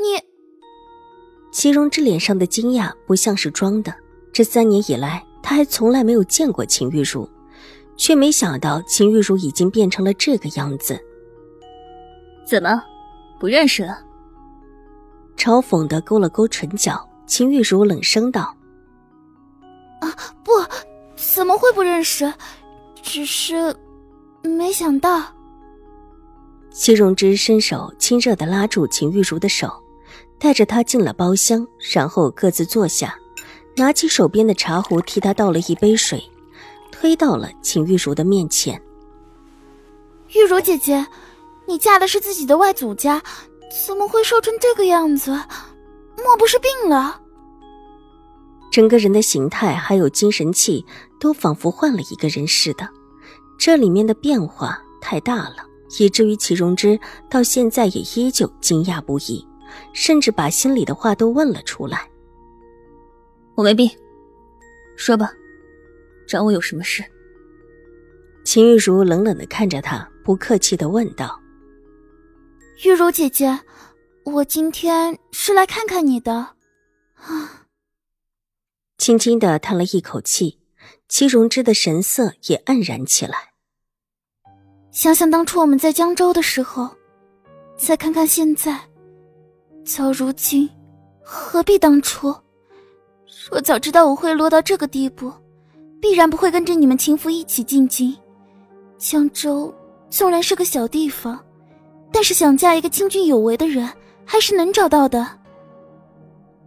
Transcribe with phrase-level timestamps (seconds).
[0.00, 0.18] 你，
[1.52, 3.94] 齐荣之脸上的惊讶不像是装的。
[4.32, 7.28] 这三年以来，他还从来没有见过秦玉茹，
[7.96, 10.98] 却没想到秦玉茹已经变成了这个样子。
[12.46, 12.82] 怎么，
[13.38, 13.98] 不认识了？
[15.36, 18.56] 嘲讽的勾了勾唇角，秦玉茹冷声道
[20.00, 20.08] ：“啊，
[20.42, 20.52] 不，
[21.16, 22.32] 怎么会不认识？
[23.02, 23.74] 只是
[24.42, 25.22] 没想到。”
[26.72, 29.68] 齐荣之伸手亲热的拉住秦玉茹的手。
[30.40, 33.14] 带着他进了包厢，然后各自坐下，
[33.76, 36.20] 拿起手边的茶壶替他倒了一杯水，
[36.90, 38.80] 推到了秦玉茹的面前。
[40.32, 41.06] 玉茹姐姐，
[41.68, 43.22] 你嫁的是自己的外祖家，
[43.86, 45.30] 怎么会瘦成这个样子？
[46.16, 47.20] 莫不是病了？
[48.72, 50.86] 整个人的形态还有精神气
[51.18, 52.88] 都仿佛换了一个人似的，
[53.58, 55.56] 这里面的变化太大了，
[55.98, 59.46] 以至于齐荣之到现在也依旧惊讶不已。
[59.92, 62.08] 甚至把心里的话都问了出来。
[63.56, 63.90] 我没病，
[64.96, 65.32] 说吧，
[66.26, 67.04] 找我有什么事？
[68.44, 71.38] 秦玉茹冷冷的看着他，不客气的问道
[72.84, 73.60] ：“玉茹姐姐，
[74.24, 76.54] 我今天是来看看你的。”
[77.20, 77.66] 啊，
[78.96, 80.58] 轻轻的叹了一口气，
[81.06, 83.52] 齐荣之的神色也黯然起来。
[84.90, 86.96] 想想当初我们在江州的时候，
[87.76, 88.89] 再看看现在。
[89.84, 90.68] 早如今，
[91.22, 92.34] 何必当初？
[93.50, 95.32] 若早知道我会落到这个地步，
[96.00, 98.16] 必然不会跟着你们情妇一起进京。
[98.98, 99.74] 江州
[100.10, 101.42] 纵然是个小地方，
[102.12, 103.88] 但是想嫁一个清俊有为的人，
[104.24, 105.26] 还是能找到的。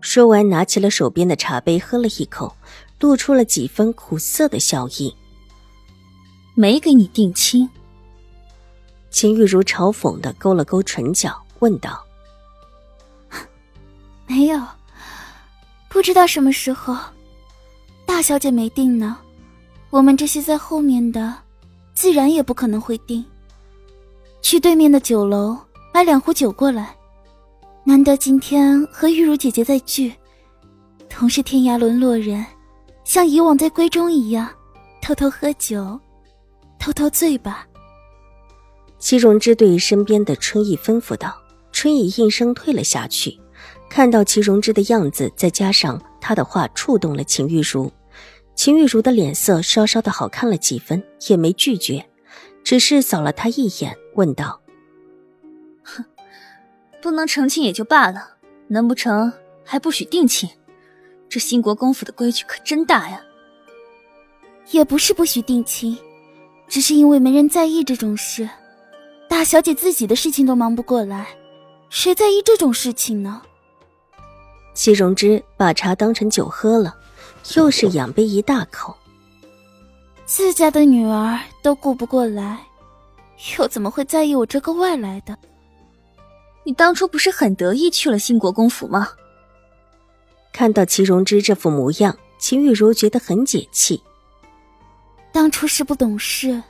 [0.00, 2.54] 说完，拿起了手边的茶杯，喝了一口，
[3.00, 5.14] 露出了几分苦涩的笑意。
[6.54, 7.68] 没给你定亲？
[9.10, 12.02] 秦玉如嘲讽的勾了勾唇角，问道。
[14.30, 14.64] 没有，
[15.88, 16.96] 不知道什么时候，
[18.06, 19.18] 大小姐没定呢。
[19.90, 21.34] 我们这些在后面的，
[21.94, 23.24] 自然也不可能会定。
[24.40, 25.58] 去对面的酒楼
[25.92, 26.94] 买两壶酒过来。
[27.82, 30.14] 难得今天和玉茹姐姐再聚，
[31.08, 32.46] 同是天涯沦落人，
[33.02, 34.48] 像以往在闺中一样，
[35.02, 35.98] 偷偷喝酒，
[36.78, 37.66] 偷偷醉吧。
[39.00, 41.34] 戚荣之对身边的春意吩咐道，
[41.72, 43.36] 春意应声退了下去。
[43.90, 47.92] 看到齐荣之的样子，再加上他的话触动了秦玉茹，
[48.54, 52.08] 秦玉茹的脸色稍稍的好看了几分，也没拒绝，
[52.62, 54.60] 只是扫了他一眼，问道
[55.82, 56.04] ：“哼，
[57.02, 58.36] 不能成亲也就罢了，
[58.68, 59.32] 难不成
[59.64, 60.48] 还不许定亲？
[61.28, 63.20] 这兴国公府的规矩可真大呀！”
[64.70, 65.98] 也不是不许定亲，
[66.68, 68.48] 只是因为没人在意这种事，
[69.28, 71.26] 大小姐自己的事情都忙不过来，
[71.88, 73.42] 谁在意这种事情呢？
[74.80, 76.96] 戚荣之把茶当成酒喝了，
[77.54, 78.96] 又是仰杯一大口。
[80.24, 82.58] 自家的女儿都顾不过来，
[83.58, 85.38] 又怎么会在意我这个外来的？
[86.64, 89.10] 你当初不是很得意去了兴国公府吗？
[90.50, 94.02] 看到齐荣之这副模样，秦玉茹觉得很解气。
[95.30, 96.62] 当初是不懂事，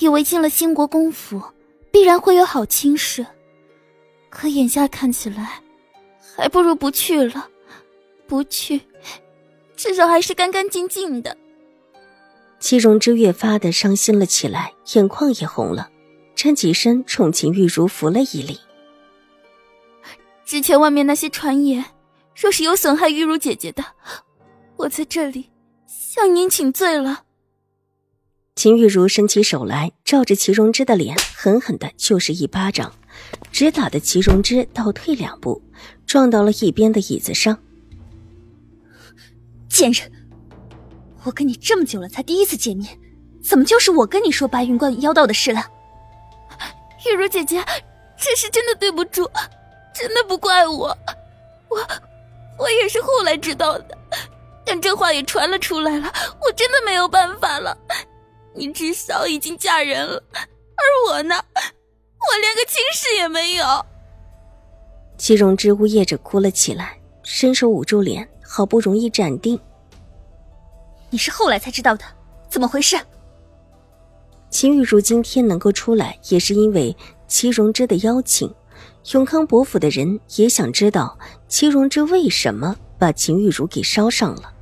[0.00, 1.40] 以为进了兴国公府
[1.92, 3.24] 必然会有好亲事，
[4.30, 5.60] 可眼下看起来。
[6.36, 7.48] 还不如不去了，
[8.26, 8.82] 不去，
[9.74, 11.36] 至少还是干干净净的。
[12.60, 15.90] 戚荣之越发的伤心了起来，眼眶也红了，
[16.34, 18.60] 站起身冲秦玉茹扶了一礼。
[20.44, 21.84] 之前外面那些传言，
[22.34, 23.82] 若是有损害玉茹姐姐的，
[24.76, 25.50] 我在这里
[25.86, 27.22] 向您请罪了。
[28.54, 32.92] 秦玉茹伸起手来，照着齐荣之的脸狠狠的就是一巴掌，
[33.52, 35.62] 直打的齐荣之倒退两步。
[36.06, 37.58] 撞到了一边的椅子上。
[39.68, 40.10] 贱人，
[41.24, 42.98] 我跟你这么久了才第一次见面，
[43.42, 45.70] 怎么就是我跟你说白云观妖道的事了？
[47.06, 47.62] 玉茹姐姐，
[48.16, 49.30] 这是真的对不住，
[49.94, 50.96] 真的不怪我，
[51.68, 51.86] 我
[52.58, 53.98] 我也是后来知道的，
[54.64, 57.76] 但这话也传了出来了，我真的没有办法了。
[58.54, 63.86] 你至少已经嫁人了，而我呢，我连个亲事也没有。
[65.18, 69.58] 齐荣之呜咽着哭了起来，伸手捂住脸，好不容易站定。
[71.10, 72.04] 你是后来才知道的，
[72.48, 72.96] 怎么回事？
[74.50, 76.96] 秦玉茹今天能够出来，也是因为
[77.26, 78.52] 齐荣之的邀请。
[79.12, 81.18] 永康伯府的人也想知道
[81.48, 84.52] 齐荣之为什么把秦玉茹给捎上了。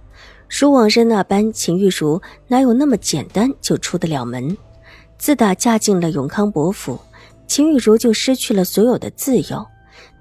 [0.49, 4.57] 如往日那般，秦玉茹哪有那么简单就出得了门？
[5.19, 7.01] 自打嫁进了永康伯府，
[7.47, 9.67] 秦玉茹就失去了所有的自由。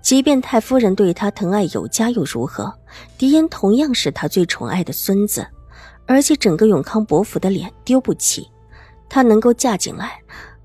[0.03, 2.71] 即便太夫人对他疼爱有加又如何？
[3.17, 5.47] 狄仁同样是他最宠爱的孙子，
[6.05, 8.47] 而且整个永康伯府的脸丢不起。
[9.07, 10.19] 她能够嫁进来，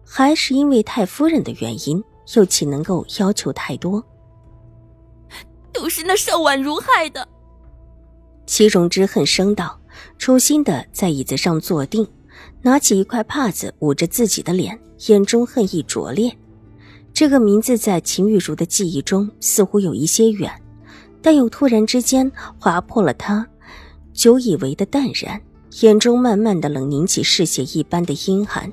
[0.05, 2.03] 还是因为太夫人的原因，
[2.35, 4.05] 又岂能够要求太多？
[5.73, 7.27] 都是那邵婉如害的。
[8.45, 9.79] 齐荣之恨声道，
[10.19, 12.05] 重新的在椅子上坐定，
[12.63, 14.77] 拿起一块帕子捂着自己的脸，
[15.07, 16.37] 眼中恨意灼烈。
[17.19, 20.53] 这个名字在秦玉茹的记忆中似乎有一些远，
[21.21, 22.31] 但又突然之间
[22.61, 23.45] 划破了他
[24.13, 25.43] 久以为的淡然，
[25.81, 28.73] 眼中慢慢的冷凝起嗜血一般的阴寒，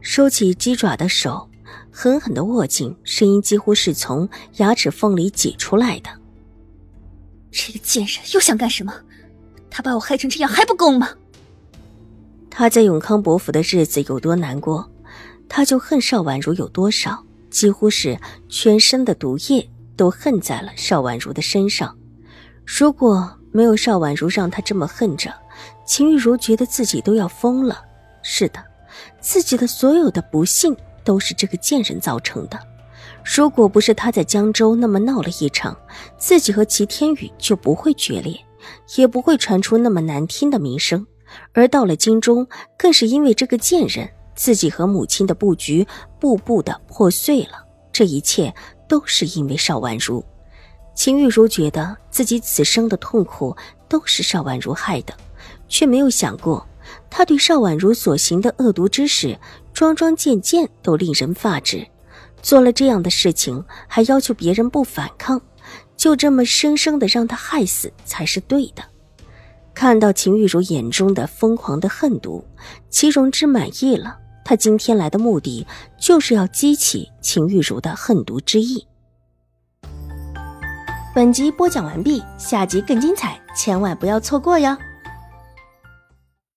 [0.00, 1.46] 收起鸡爪的手
[1.90, 4.26] 狠狠的握紧，声音几乎是从
[4.56, 6.08] 牙齿缝里挤出来的。
[7.50, 8.94] 这个贱人又想干什么？
[9.68, 11.10] 他把我害成这样还不够吗？
[12.48, 14.90] 他在永康伯府的日子有多难过，
[15.50, 18.18] 他就恨邵婉如有多少，几乎是
[18.48, 21.96] 全身的毒液都恨在了邵婉如的身上。
[22.64, 25.32] 如果没有邵婉如让他这么恨着，
[25.86, 27.82] 秦玉茹觉得自己都要疯了。
[28.22, 28.62] 是的，
[29.20, 32.58] 自己的所有的不幸都是这个贱人造成的。
[33.24, 35.76] 如果不是他在江州那么闹了一场，
[36.18, 38.38] 自己和齐天宇就不会决裂，
[38.96, 41.06] 也不会传出那么难听的名声。
[41.52, 42.46] 而到了京中，
[42.78, 45.84] 更是因为这个贱人，自己和母亲的布局
[46.20, 47.66] 步步的破碎了。
[47.92, 48.54] 这一切
[48.88, 50.24] 都是因为邵婉如。
[50.94, 53.56] 秦玉茹觉得自己此生的痛苦
[53.88, 55.12] 都是邵婉如害的，
[55.68, 56.64] 却没有想过，
[57.10, 59.36] 他对邵婉如所行的恶毒之事，
[59.74, 61.84] 桩桩件件都令人发指。
[62.40, 65.40] 做了这样的事情，还要求别人不反抗，
[65.96, 68.84] 就这么生生的让他害死才是对的。
[69.74, 72.44] 看到秦玉茹眼中的疯狂的恨毒，
[72.90, 74.18] 齐荣之满意了。
[74.48, 75.66] 他今天来的目的，
[75.98, 78.86] 就是要激起秦玉茹的恨毒之意。
[81.14, 84.74] 本集播讲完毕，下集更精彩，千万不要错过哟。